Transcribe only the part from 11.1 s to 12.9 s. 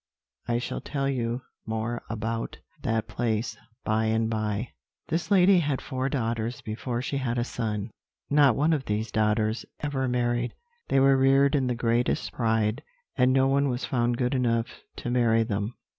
reared in the greatest pride,